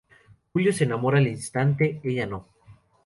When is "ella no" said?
2.03-2.47